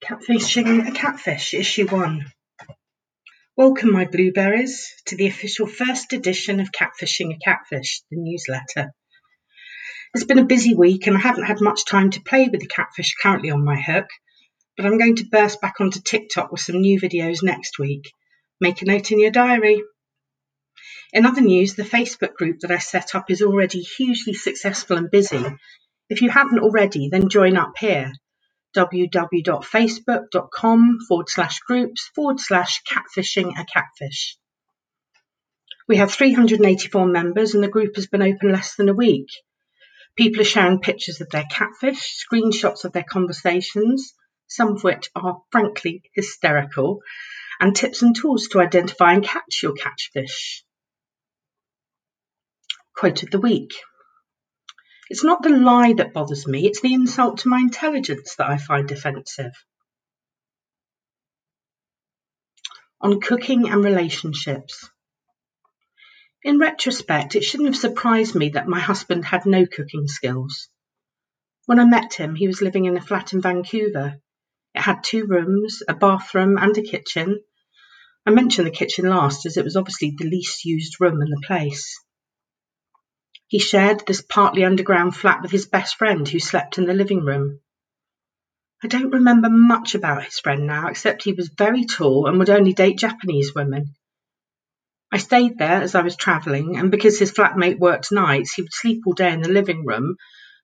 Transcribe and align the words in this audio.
Catfishing 0.00 0.86
a 0.88 0.92
Catfish, 0.92 1.54
Issue 1.54 1.86
1. 1.88 2.24
Welcome, 3.56 3.92
my 3.92 4.04
blueberries, 4.04 4.88
to 5.06 5.16
the 5.16 5.26
official 5.26 5.66
first 5.66 6.12
edition 6.12 6.60
of 6.60 6.70
Catfishing 6.70 7.34
a 7.34 7.38
Catfish, 7.44 8.02
the 8.08 8.16
newsletter. 8.16 8.92
It's 10.14 10.24
been 10.24 10.38
a 10.38 10.44
busy 10.44 10.74
week 10.76 11.08
and 11.08 11.16
I 11.16 11.20
haven't 11.20 11.46
had 11.46 11.60
much 11.60 11.84
time 11.84 12.10
to 12.10 12.22
play 12.22 12.48
with 12.48 12.60
the 12.60 12.68
catfish 12.68 13.16
currently 13.20 13.50
on 13.50 13.64
my 13.64 13.78
hook, 13.78 14.06
but 14.76 14.86
I'm 14.86 14.98
going 14.98 15.16
to 15.16 15.26
burst 15.26 15.60
back 15.60 15.74
onto 15.80 16.00
TikTok 16.00 16.52
with 16.52 16.60
some 16.60 16.80
new 16.80 17.00
videos 17.00 17.42
next 17.42 17.78
week. 17.78 18.12
Make 18.60 18.80
a 18.80 18.86
note 18.86 19.10
in 19.10 19.18
your 19.18 19.32
diary. 19.32 19.82
In 21.12 21.26
other 21.26 21.42
news, 21.42 21.74
the 21.74 21.82
Facebook 21.82 22.34
group 22.34 22.60
that 22.60 22.70
I 22.70 22.78
set 22.78 23.16
up 23.16 23.32
is 23.32 23.42
already 23.42 23.80
hugely 23.80 24.34
successful 24.34 24.96
and 24.96 25.10
busy. 25.10 25.44
If 26.08 26.22
you 26.22 26.30
haven't 26.30 26.60
already, 26.60 27.08
then 27.10 27.28
join 27.28 27.56
up 27.56 27.72
here 27.78 28.12
www.facebook.com 28.76 30.98
forward 31.06 31.28
slash 31.28 31.60
groups 31.60 32.10
forward 32.14 32.40
slash 32.40 32.82
catfishing 32.84 33.58
a 33.58 33.64
catfish. 33.64 34.38
We 35.88 35.96
have 35.96 36.12
384 36.12 37.06
members 37.06 37.54
and 37.54 37.64
the 37.64 37.68
group 37.68 37.96
has 37.96 38.06
been 38.06 38.22
open 38.22 38.52
less 38.52 38.76
than 38.76 38.88
a 38.88 38.94
week. 38.94 39.28
People 40.16 40.42
are 40.42 40.44
sharing 40.44 40.80
pictures 40.80 41.20
of 41.20 41.30
their 41.30 41.44
catfish, 41.50 42.24
screenshots 42.24 42.84
of 42.84 42.92
their 42.92 43.06
conversations, 43.08 44.12
some 44.48 44.74
of 44.74 44.84
which 44.84 45.08
are 45.14 45.40
frankly 45.50 46.02
hysterical, 46.14 47.00
and 47.60 47.74
tips 47.74 48.02
and 48.02 48.14
tools 48.14 48.48
to 48.48 48.60
identify 48.60 49.14
and 49.14 49.24
catch 49.24 49.62
your 49.62 49.72
catfish. 49.72 50.62
Quote 52.94 53.22
of 53.22 53.30
the 53.30 53.40
week. 53.40 53.72
It's 55.10 55.24
not 55.24 55.42
the 55.42 55.48
lie 55.48 55.94
that 55.94 56.12
bothers 56.12 56.46
me, 56.46 56.66
it's 56.66 56.80
the 56.80 56.92
insult 56.92 57.38
to 57.38 57.48
my 57.48 57.58
intelligence 57.58 58.34
that 58.36 58.50
I 58.50 58.58
find 58.58 58.90
offensive. 58.90 59.52
On 63.00 63.20
cooking 63.20 63.70
and 63.70 63.82
relationships. 63.82 64.90
In 66.42 66.58
retrospect, 66.58 67.36
it 67.36 67.44
shouldn't 67.44 67.68
have 67.68 67.76
surprised 67.76 68.34
me 68.34 68.50
that 68.50 68.68
my 68.68 68.80
husband 68.80 69.24
had 69.24 69.46
no 69.46 69.66
cooking 69.66 70.06
skills. 70.06 70.68
When 71.66 71.80
I 71.80 71.84
met 71.84 72.14
him, 72.14 72.34
he 72.34 72.46
was 72.46 72.62
living 72.62 72.84
in 72.84 72.96
a 72.96 73.00
flat 73.00 73.32
in 73.32 73.40
Vancouver. 73.40 74.20
It 74.74 74.80
had 74.80 75.04
two 75.04 75.26
rooms, 75.26 75.82
a 75.88 75.94
bathroom, 75.94 76.58
and 76.58 76.76
a 76.76 76.82
kitchen. 76.82 77.42
I 78.26 78.30
mentioned 78.30 78.66
the 78.66 78.72
kitchen 78.72 79.08
last 79.08 79.46
as 79.46 79.56
it 79.56 79.64
was 79.64 79.76
obviously 79.76 80.14
the 80.16 80.28
least 80.28 80.64
used 80.64 81.00
room 81.00 81.22
in 81.22 81.30
the 81.30 81.42
place. 81.46 81.98
He 83.48 83.58
shared 83.58 84.06
this 84.06 84.20
partly 84.20 84.62
underground 84.62 85.16
flat 85.16 85.40
with 85.40 85.50
his 85.50 85.66
best 85.66 85.96
friend 85.96 86.28
who 86.28 86.38
slept 86.38 86.76
in 86.76 86.84
the 86.84 86.92
living 86.92 87.24
room. 87.24 87.60
I 88.82 88.88
don't 88.88 89.10
remember 89.10 89.48
much 89.48 89.94
about 89.94 90.24
his 90.24 90.38
friend 90.38 90.66
now, 90.66 90.88
except 90.88 91.24
he 91.24 91.32
was 91.32 91.48
very 91.48 91.84
tall 91.84 92.26
and 92.28 92.38
would 92.38 92.50
only 92.50 92.74
date 92.74 92.98
Japanese 92.98 93.54
women. 93.54 93.94
I 95.10 95.16
stayed 95.16 95.56
there 95.56 95.80
as 95.80 95.94
I 95.94 96.02
was 96.02 96.14
travelling, 96.14 96.76
and 96.76 96.90
because 96.90 97.18
his 97.18 97.32
flatmate 97.32 97.78
worked 97.78 98.12
nights, 98.12 98.52
he 98.52 98.60
would 98.60 98.74
sleep 98.74 99.04
all 99.06 99.14
day 99.14 99.32
in 99.32 99.40
the 99.40 99.48
living 99.48 99.86
room, 99.86 100.16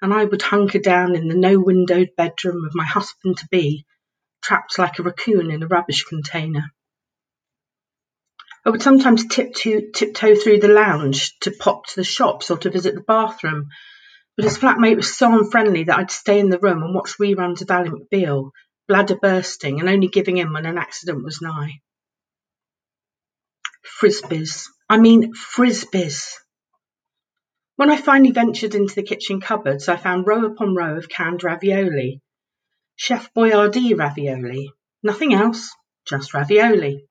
and 0.00 0.14
I 0.14 0.24
would 0.24 0.42
hunker 0.42 0.78
down 0.78 1.16
in 1.16 1.26
the 1.26 1.34
no 1.34 1.58
windowed 1.58 2.10
bedroom 2.16 2.64
of 2.64 2.76
my 2.76 2.84
husband 2.84 3.38
to 3.38 3.48
be, 3.50 3.84
trapped 4.40 4.78
like 4.78 5.00
a 5.00 5.02
raccoon 5.02 5.50
in 5.50 5.64
a 5.64 5.66
rubbish 5.66 6.04
container. 6.04 6.72
I 8.64 8.70
would 8.70 8.82
sometimes 8.82 9.26
tiptoe, 9.26 9.90
tiptoe 9.94 10.34
through 10.34 10.60
the 10.60 10.68
lounge 10.68 11.38
to 11.40 11.50
pop 11.50 11.86
to 11.86 11.96
the 11.96 12.04
shops 12.04 12.50
or 12.50 12.58
to 12.58 12.70
visit 12.70 12.94
the 12.94 13.00
bathroom, 13.00 13.68
but 14.36 14.44
his 14.44 14.58
flatmate 14.58 14.96
was 14.96 15.16
so 15.16 15.32
unfriendly 15.38 15.84
that 15.84 15.98
I'd 15.98 16.10
stay 16.10 16.38
in 16.38 16.50
the 16.50 16.58
room 16.58 16.82
and 16.82 16.94
watch 16.94 17.18
reruns 17.20 17.62
of 17.62 17.70
Ally 17.70 17.88
McBeal, 17.88 18.50
bladder 18.86 19.16
bursting 19.16 19.80
and 19.80 19.88
only 19.88 20.08
giving 20.08 20.38
in 20.38 20.52
when 20.52 20.66
an 20.66 20.78
accident 20.78 21.24
was 21.24 21.40
nigh. 21.40 21.80
Frisbees. 24.00 24.66
I 24.88 24.98
mean, 24.98 25.34
frisbees. 25.34 26.34
When 27.76 27.90
I 27.90 27.96
finally 27.96 28.32
ventured 28.32 28.74
into 28.74 28.94
the 28.94 29.02
kitchen 29.02 29.40
cupboards, 29.40 29.88
I 29.88 29.96
found 29.96 30.26
row 30.26 30.44
upon 30.46 30.74
row 30.74 30.96
of 30.96 31.08
canned 31.08 31.44
ravioli. 31.44 32.20
Chef 32.96 33.32
Boyardee 33.34 33.96
ravioli. 33.96 34.72
Nothing 35.02 35.32
else, 35.34 35.70
just 36.06 36.34
ravioli. 36.34 37.08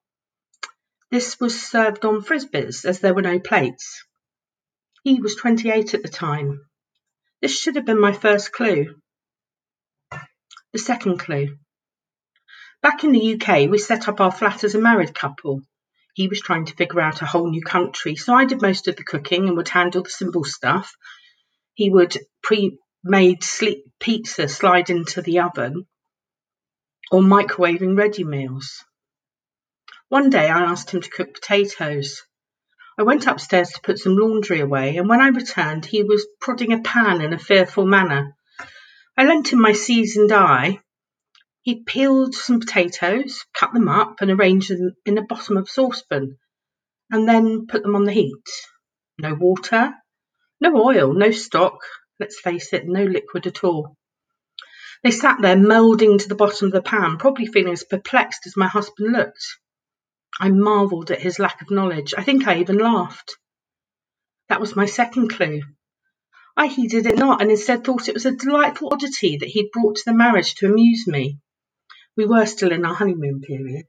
This 1.09 1.40
was 1.40 1.62
served 1.62 2.03
on 2.03 2.22
frisbees 2.22 2.84
as 2.84 3.00
there 3.00 3.13
were 3.13 3.22
no 3.22 3.40
plates. 3.40 4.03
He 5.03 5.22
was 5.22 5.35
28 5.35 5.94
at 5.94 6.01
the 6.01 6.09
time. 6.09 6.66
This 7.41 7.57
should 7.57 7.75
have 7.78 7.85
been 7.85 8.00
my 8.00 8.12
first 8.12 8.51
clue. 8.51 9.00
The 10.73 10.79
second 10.79 11.19
clue. 11.19 11.57
Back 12.81 13.03
in 13.03 13.12
the 13.12 13.34
UK, 13.34 13.69
we 13.69 13.78
set 13.78 14.07
up 14.07 14.19
our 14.19 14.31
flat 14.31 14.63
as 14.63 14.75
a 14.75 14.81
married 14.81 15.16
couple. 15.16 15.62
He 16.13 16.28
was 16.28 16.41
trying 16.41 16.66
to 16.66 16.75
figure 16.75 17.00
out 17.00 17.22
a 17.22 17.25
whole 17.25 17.50
new 17.50 17.62
country, 17.62 18.16
so 18.16 18.34
I 18.34 18.45
did 18.45 18.62
most 18.62 18.88
of 18.88 18.95
the 18.95 19.03
cooking 19.03 19.47
and 19.47 19.56
would 19.56 19.69
handle 19.69 20.03
the 20.03 20.09
simple 20.09 20.44
stuff. 20.44 20.91
He 21.74 21.89
would 21.89 22.18
pre 22.44 22.78
made 23.03 23.44
sleep 23.44 23.85
pizza 24.00 24.47
slide 24.47 24.89
into 24.89 25.22
the 25.22 25.39
oven 25.39 25.85
or 27.12 27.22
microwaving 27.22 27.97
ready 27.97 28.24
meals. 28.24 28.84
One 30.09 30.29
day 30.29 30.47
I 30.47 30.62
asked 30.62 30.91
him 30.91 31.01
to 31.01 31.09
cook 31.09 31.34
potatoes. 31.34 32.22
I 32.97 33.03
went 33.03 33.28
upstairs 33.28 33.72
to 33.72 33.81
put 33.81 34.00
some 34.00 34.16
laundry 34.16 34.62
away, 34.62 34.95
and 34.95 35.09
when 35.09 35.19
I 35.19 35.28
returned, 35.28 35.85
he 35.85 36.01
was 36.01 36.25
prodding 36.40 36.72
a 36.72 36.81
pan 36.81 37.19
in 37.19 37.34
a 37.34 37.38
fearful 37.38 37.85
manner. 37.85 38.34
I 39.18 39.25
lent 39.25 39.51
him 39.51 39.59
my 39.59 39.73
seasoned 39.73 40.31
eye. 40.31 40.79
He 41.62 41.84
peeled 41.84 42.35
some 42.35 42.62
potatoes, 42.62 43.44
cut 43.53 43.73
them 43.73 43.90
up, 43.90 44.22
and 44.22 44.31
arranged 44.31 44.69
them 44.69 44.95
in 45.06 45.16
the 45.16 45.23
bottom 45.23 45.57
of 45.57 45.66
a 45.66 45.69
saucepan, 45.69 46.38
and 47.12 47.28
then 47.28 47.68
put 47.68 47.84
them 47.84 47.97
on 47.97 48.06
the 48.06 48.13
heat. 48.13 48.47
No 49.18 49.34
water, 49.34 49.94
no 50.62 50.81
oil, 50.81 51.13
no 51.13 51.31
stock, 51.31 51.79
let's 52.18 52.39
face 52.39 52.72
it, 52.72 52.88
no 52.88 53.03
liquid 53.03 53.45
at 53.45 53.66
all. 53.66 53.97
They 55.03 55.12
sat 55.12 55.41
there 55.41 55.57
moulding 55.57 56.18
to 56.18 56.29
the 56.29 56.35
bottom 56.35 56.68
of 56.68 56.72
the 56.72 56.81
pan, 56.81 57.18
probably 57.18 57.45
feeling 57.45 57.74
as 57.74 57.84
perplexed 57.84 58.47
as 58.47 58.56
my 58.56 58.68
husband 58.68 59.12
looked. 59.12 59.45
I 60.39 60.49
marvelled 60.49 61.11
at 61.11 61.21
his 61.21 61.39
lack 61.39 61.61
of 61.61 61.71
knowledge. 61.71 62.13
I 62.17 62.23
think 62.23 62.47
I 62.47 62.59
even 62.59 62.77
laughed. 62.77 63.38
That 64.49 64.61
was 64.61 64.75
my 64.75 64.85
second 64.85 65.29
clue. 65.29 65.61
I 66.55 66.67
heeded 66.67 67.05
it 67.05 67.17
not, 67.17 67.41
and 67.41 67.51
instead 67.51 67.83
thought 67.83 68.07
it 68.07 68.13
was 68.13 68.25
a 68.25 68.35
delightful 68.35 68.91
oddity 68.91 69.38
that 69.38 69.49
he'd 69.49 69.71
brought 69.71 69.97
to 69.97 70.05
the 70.05 70.13
marriage 70.13 70.55
to 70.55 70.67
amuse 70.67 71.05
me. 71.07 71.39
We 72.15 72.25
were 72.25 72.45
still 72.45 72.71
in 72.71 72.85
our 72.85 72.95
honeymoon 72.95 73.41
period. 73.41 73.85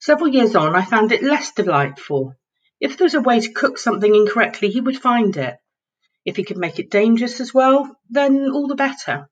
Several 0.00 0.28
years 0.28 0.54
on, 0.54 0.74
I 0.74 0.84
found 0.84 1.12
it 1.12 1.22
less 1.22 1.52
delightful. 1.52 2.34
If 2.80 2.96
there 2.96 3.04
was 3.04 3.14
a 3.14 3.20
way 3.20 3.40
to 3.40 3.52
cook 3.52 3.78
something 3.78 4.14
incorrectly, 4.14 4.70
he 4.70 4.80
would 4.80 5.00
find 5.00 5.36
it. 5.36 5.56
If 6.24 6.36
he 6.36 6.44
could 6.44 6.58
make 6.58 6.78
it 6.78 6.90
dangerous 6.90 7.40
as 7.40 7.52
well, 7.52 7.98
then 8.08 8.50
all 8.50 8.66
the 8.66 8.74
better. 8.74 9.28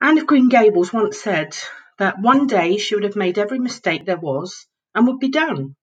Anne 0.00 0.18
of 0.18 0.26
Green 0.26 0.48
Gables 0.48 0.92
once 0.92 1.20
said, 1.20 1.56
that 2.02 2.20
one 2.20 2.48
day 2.48 2.78
she 2.78 2.96
would 2.96 3.04
have 3.04 3.14
made 3.14 3.38
every 3.38 3.60
mistake 3.60 4.04
there 4.04 4.16
was 4.16 4.66
and 4.92 5.06
would 5.06 5.20
be 5.20 5.28
done. 5.28 5.76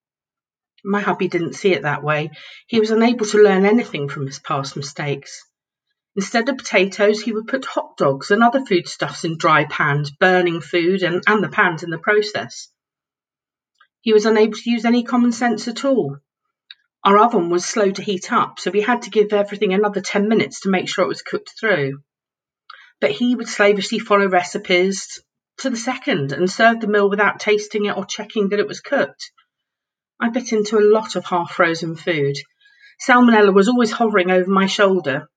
My 0.84 1.00
hubby 1.00 1.28
didn't 1.28 1.54
see 1.54 1.72
it 1.72 1.82
that 1.82 2.02
way. 2.02 2.32
He 2.66 2.78
was 2.78 2.90
unable 2.90 3.24
to 3.24 3.42
learn 3.42 3.64
anything 3.64 4.10
from 4.10 4.26
his 4.26 4.38
past 4.38 4.76
mistakes. 4.76 5.42
Instead 6.14 6.50
of 6.50 6.58
potatoes, 6.58 7.22
he 7.22 7.32
would 7.32 7.48
put 7.48 7.64
hot 7.64 7.96
dogs 7.96 8.30
and 8.30 8.42
other 8.42 8.62
foodstuffs 8.62 9.24
in 9.24 9.38
dry 9.38 9.64
pans, 9.64 10.10
burning 10.10 10.60
food 10.60 11.02
and, 11.02 11.22
and 11.26 11.42
the 11.42 11.48
pans 11.48 11.82
in 11.82 11.88
the 11.88 11.96
process. 11.98 12.68
He 14.02 14.12
was 14.12 14.26
unable 14.26 14.58
to 14.58 14.70
use 14.70 14.84
any 14.84 15.04
common 15.04 15.32
sense 15.32 15.68
at 15.68 15.86
all. 15.86 16.18
Our 17.02 17.16
oven 17.16 17.48
was 17.48 17.64
slow 17.64 17.90
to 17.92 18.02
heat 18.02 18.30
up, 18.30 18.60
so 18.60 18.70
we 18.70 18.82
had 18.82 19.02
to 19.02 19.10
give 19.10 19.32
everything 19.32 19.72
another 19.72 20.02
10 20.02 20.28
minutes 20.28 20.60
to 20.60 20.68
make 20.68 20.86
sure 20.86 21.02
it 21.06 21.08
was 21.08 21.22
cooked 21.22 21.54
through. 21.58 22.02
But 23.00 23.12
he 23.12 23.34
would 23.34 23.48
slavishly 23.48 23.98
follow 23.98 24.28
recipes, 24.28 25.18
to 25.60 25.70
the 25.70 25.76
second 25.76 26.32
and 26.32 26.50
served 26.50 26.80
the 26.80 26.86
meal 26.86 27.08
without 27.08 27.40
tasting 27.40 27.86
it 27.86 27.96
or 27.96 28.04
checking 28.04 28.48
that 28.48 28.58
it 28.58 28.68
was 28.68 28.80
cooked. 28.80 29.30
I 30.20 30.28
bit 30.28 30.52
into 30.52 30.78
a 30.78 30.90
lot 30.92 31.16
of 31.16 31.24
half 31.24 31.52
frozen 31.52 31.96
food. 31.96 32.36
Salmonella 33.06 33.54
was 33.54 33.68
always 33.68 33.90
hovering 33.90 34.30
over 34.30 34.50
my 34.50 34.66
shoulder. 34.66 35.28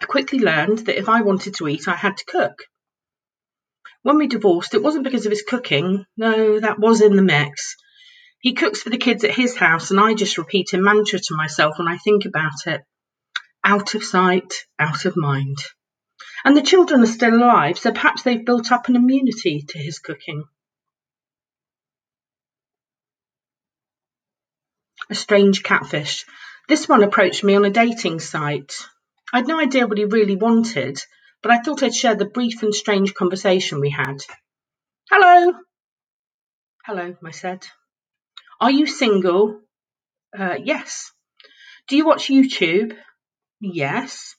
I 0.00 0.06
quickly 0.06 0.38
learned 0.38 0.78
that 0.86 0.98
if 0.98 1.08
I 1.08 1.20
wanted 1.20 1.54
to 1.56 1.68
eat, 1.68 1.86
I 1.88 1.94
had 1.94 2.16
to 2.16 2.24
cook. 2.24 2.64
When 4.02 4.16
we 4.16 4.28
divorced, 4.28 4.74
it 4.74 4.82
wasn't 4.82 5.04
because 5.04 5.26
of 5.26 5.32
his 5.32 5.42
cooking. 5.42 6.06
No, 6.16 6.58
that 6.58 6.78
was 6.78 7.02
in 7.02 7.16
the 7.16 7.22
mix. 7.22 7.76
He 8.40 8.54
cooks 8.54 8.80
for 8.80 8.88
the 8.88 8.96
kids 8.96 9.24
at 9.24 9.34
his 9.34 9.54
house, 9.54 9.90
and 9.90 10.00
I 10.00 10.14
just 10.14 10.38
repeat 10.38 10.72
a 10.72 10.78
mantra 10.78 11.18
to 11.18 11.36
myself 11.36 11.78
when 11.78 11.88
I 11.88 11.98
think 11.98 12.24
about 12.24 12.66
it 12.66 12.80
out 13.62 13.94
of 13.94 14.02
sight, 14.02 14.54
out 14.78 15.04
of 15.04 15.16
mind. 15.16 15.58
And 16.44 16.56
the 16.56 16.62
children 16.62 17.02
are 17.02 17.06
still 17.06 17.34
alive, 17.34 17.78
so 17.78 17.92
perhaps 17.92 18.22
they've 18.22 18.44
built 18.44 18.72
up 18.72 18.88
an 18.88 18.96
immunity 18.96 19.64
to 19.68 19.78
his 19.78 19.98
cooking. 19.98 20.44
A 25.10 25.14
strange 25.14 25.62
catfish. 25.62 26.24
This 26.68 26.88
one 26.88 27.02
approached 27.02 27.42
me 27.42 27.56
on 27.56 27.64
a 27.64 27.70
dating 27.70 28.20
site. 28.20 28.74
I'd 29.32 29.48
no 29.48 29.58
idea 29.60 29.86
what 29.86 29.98
he 29.98 30.04
really 30.04 30.36
wanted, 30.36 31.00
but 31.42 31.50
I 31.50 31.58
thought 31.60 31.82
I'd 31.82 31.94
share 31.94 32.14
the 32.14 32.24
brief 32.24 32.62
and 32.62 32.74
strange 32.74 33.14
conversation 33.14 33.80
we 33.80 33.90
had. 33.90 34.18
Hello. 35.10 35.54
Hello, 36.84 37.16
I 37.24 37.30
said. 37.30 37.66
Are 38.60 38.70
you 38.70 38.86
single? 38.86 39.60
Uh, 40.36 40.58
yes. 40.62 41.10
Do 41.88 41.96
you 41.96 42.06
watch 42.06 42.28
YouTube? 42.28 42.96
Yes. 43.60 44.36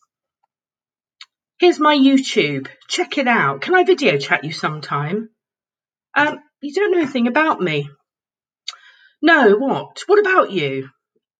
Here's 1.61 1.79
my 1.79 1.95
YouTube. 1.95 2.69
Check 2.87 3.19
it 3.19 3.27
out. 3.27 3.61
Can 3.61 3.75
I 3.75 3.83
video 3.83 4.17
chat 4.17 4.43
you 4.43 4.51
sometime? 4.51 5.29
Um, 6.17 6.39
you 6.59 6.73
don't 6.73 6.91
know 6.91 6.97
anything 6.97 7.27
about 7.27 7.61
me. 7.61 7.87
No, 9.21 9.55
what? 9.57 10.01
What 10.07 10.17
about 10.17 10.49
you? 10.49 10.89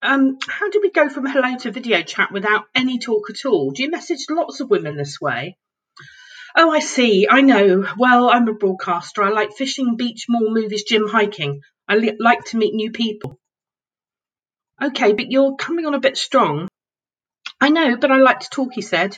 Um, 0.04 0.38
how 0.48 0.70
do 0.70 0.80
we 0.80 0.92
go 0.92 1.10
from 1.10 1.26
hello 1.26 1.58
to 1.58 1.72
video 1.72 2.04
chat 2.04 2.32
without 2.32 2.66
any 2.76 3.00
talk 3.00 3.32
at 3.32 3.48
all? 3.48 3.72
Do 3.72 3.82
you 3.82 3.90
message 3.90 4.28
lots 4.30 4.60
of 4.60 4.70
women 4.70 4.96
this 4.96 5.20
way? 5.20 5.58
Oh, 6.56 6.70
I 6.70 6.82
see. 6.82 7.28
I 7.28 7.42
know. 7.42 7.84
Well, 7.98 8.30
I'm 8.30 8.48
a 8.48 8.54
broadcaster. 8.54 9.24
I 9.24 9.30
like 9.30 9.58
fishing, 9.58 9.96
beach, 9.96 10.28
mall, 10.30 10.54
movies, 10.54 10.84
gym, 10.84 11.08
hiking. 11.08 11.62
I 11.88 11.96
li- 11.96 12.18
like 12.20 12.46
to 12.50 12.58
meet 12.58 12.76
new 12.76 12.92
people. 12.92 13.40
Okay, 14.80 15.14
but 15.14 15.32
you're 15.32 15.56
coming 15.56 15.88
on 15.88 15.96
a 15.96 16.00
bit 16.00 16.16
strong. 16.16 16.68
I 17.60 17.70
know, 17.70 17.98
but 17.98 18.12
I 18.12 18.18
like 18.18 18.42
to 18.42 18.50
talk, 18.52 18.74
he 18.76 18.84
said. 18.84 19.18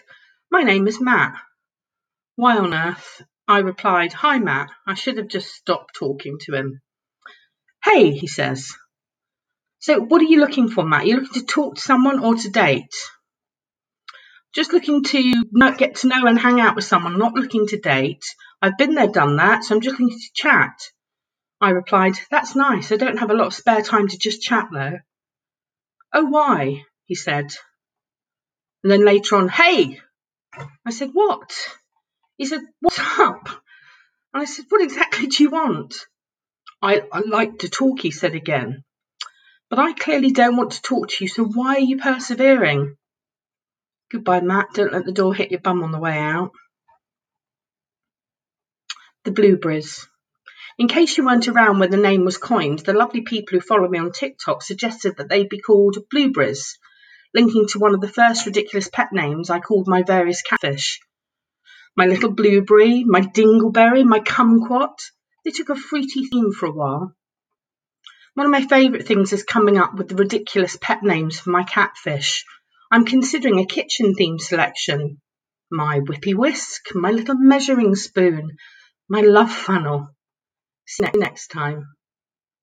My 0.53 0.61
name 0.61 0.87
is 0.87 1.01
Matt. 1.01 1.33
Why 2.35 2.59
on 2.59 2.75
earth? 2.75 3.23
I 3.47 3.57
replied, 3.57 4.13
Hi, 4.13 4.37
Matt. 4.37 4.69
I 4.85 4.93
should 4.93 5.17
have 5.17 5.27
just 5.27 5.47
stopped 5.47 5.95
talking 5.95 6.37
to 6.41 6.53
him. 6.53 6.79
Hey, 7.83 8.11
he 8.11 8.27
says. 8.27 8.71
So, 9.79 9.99
what 9.99 10.21
are 10.21 10.25
you 10.25 10.39
looking 10.39 10.69
for, 10.69 10.83
Matt? 10.83 11.07
You're 11.07 11.15
you 11.15 11.21
looking 11.23 11.41
to 11.41 11.47
talk 11.47 11.75
to 11.77 11.81
someone 11.81 12.23
or 12.23 12.35
to 12.35 12.49
date? 12.51 12.93
Just 14.53 14.73
looking 14.73 15.03
to 15.05 15.43
get 15.79 15.95
to 15.95 16.07
know 16.07 16.27
and 16.27 16.37
hang 16.37 16.61
out 16.61 16.75
with 16.75 16.85
someone, 16.85 17.17
not 17.17 17.33
looking 17.33 17.65
to 17.69 17.79
date. 17.79 18.23
I've 18.61 18.77
been 18.77 18.93
there, 18.93 19.07
done 19.07 19.37
that, 19.37 19.63
so 19.63 19.73
I'm 19.73 19.81
just 19.81 19.99
looking 19.99 20.15
to 20.15 20.29
chat. 20.35 20.75
I 21.61 21.71
replied, 21.71 22.13
That's 22.29 22.55
nice. 22.55 22.91
I 22.91 22.97
don't 22.97 23.17
have 23.17 23.31
a 23.31 23.35
lot 23.35 23.47
of 23.47 23.55
spare 23.55 23.81
time 23.81 24.07
to 24.07 24.19
just 24.19 24.43
chat, 24.43 24.67
though. 24.71 24.99
Oh, 26.13 26.25
why? 26.25 26.83
he 27.05 27.15
said. 27.15 27.47
And 28.83 28.91
then 28.91 29.03
later 29.03 29.35
on, 29.35 29.49
Hey! 29.49 29.99
I 30.85 30.91
said, 30.91 31.09
What? 31.13 31.53
He 32.37 32.45
said, 32.45 32.61
What's 32.79 32.99
up? 32.99 33.47
And 34.33 34.41
I 34.41 34.45
said, 34.45 34.65
What 34.69 34.81
exactly 34.81 35.27
do 35.27 35.43
you 35.43 35.49
want? 35.49 35.95
I, 36.81 37.01
I 37.11 37.21
like 37.21 37.59
to 37.59 37.69
talk, 37.69 38.01
he 38.01 38.11
said 38.11 38.35
again. 38.35 38.83
But 39.69 39.79
I 39.79 39.93
clearly 39.93 40.31
don't 40.31 40.57
want 40.57 40.73
to 40.73 40.81
talk 40.81 41.09
to 41.09 41.23
you, 41.23 41.27
so 41.27 41.45
why 41.45 41.75
are 41.75 41.79
you 41.79 41.97
persevering? 41.97 42.97
Goodbye, 44.11 44.41
Matt. 44.41 44.67
Don't 44.73 44.93
let 44.93 45.05
the 45.05 45.11
door 45.11 45.33
hit 45.33 45.51
your 45.51 45.61
bum 45.61 45.81
on 45.81 45.91
the 45.91 45.99
way 45.99 46.17
out. 46.17 46.51
The 49.23 49.31
Blueberries. 49.31 50.05
In 50.77 50.87
case 50.87 51.17
you 51.17 51.25
weren't 51.25 51.47
around 51.47 51.79
when 51.79 51.91
the 51.91 51.97
name 51.97 52.25
was 52.25 52.37
coined, 52.37 52.79
the 52.79 52.93
lovely 52.93 53.21
people 53.21 53.57
who 53.57 53.65
follow 53.65 53.87
me 53.87 53.97
on 53.99 54.11
TikTok 54.11 54.61
suggested 54.61 55.17
that 55.17 55.29
they 55.29 55.45
be 55.45 55.59
called 55.59 55.97
Blueberries, 56.11 56.77
linking 57.33 57.67
to 57.69 57.79
one 57.79 57.93
of 57.93 58.01
the 58.01 58.07
first 58.07 58.45
ridiculous 58.45 58.89
pet 58.89 59.09
names 59.11 59.49
I 59.49 59.59
called 59.59 59.87
my 59.87 60.03
various 60.03 60.41
catfish. 60.41 60.99
My 61.95 62.05
little 62.05 62.31
blueberry, 62.31 63.03
my 63.03 63.21
dingleberry, 63.21 64.03
my 64.03 64.19
kumquat. 64.19 64.97
They 65.45 65.51
took 65.51 65.69
a 65.69 65.75
fruity 65.75 66.25
theme 66.25 66.51
for 66.51 66.67
a 66.67 66.71
while. 66.71 67.15
One 68.35 68.47
of 68.47 68.51
my 68.51 68.65
favourite 68.65 69.05
things 69.05 69.31
is 69.31 69.43
coming 69.43 69.77
up 69.77 69.93
with 69.93 70.09
the 70.09 70.15
ridiculous 70.15 70.75
pet 70.81 71.03
names 71.03 71.39
for 71.39 71.51
my 71.51 71.63
catfish. 71.63 72.45
I'm 72.91 73.05
considering 73.05 73.59
a 73.59 73.65
kitchen 73.65 74.15
theme 74.15 74.39
selection. 74.39 75.21
My 75.71 75.99
whippy 75.99 76.33
whisk, 76.33 76.95
my 76.95 77.11
little 77.11 77.35
measuring 77.35 77.95
spoon, 77.95 78.57
my 79.07 79.21
love 79.21 79.51
funnel. 79.51 80.09
See 80.87 81.05
you 81.13 81.19
next 81.19 81.49
time. 81.49 81.87